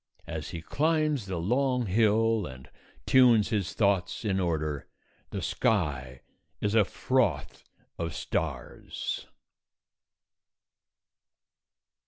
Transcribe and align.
As 0.25 0.49
he 0.49 0.63
climbs 0.63 1.27
the 1.27 1.37
long 1.37 1.85
hill 1.85 2.47
and 2.47 2.71
tunes 3.05 3.49
his 3.49 3.75
thoughts 3.75 4.25
in 4.25 4.39
order, 4.39 4.87
the 5.29 5.43
sky 5.43 6.21
is 6.59 6.73
a 6.73 6.83
froth 6.83 7.63
of 7.99 8.15
stars. 8.15 9.27